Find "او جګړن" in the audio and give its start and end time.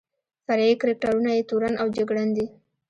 1.81-2.29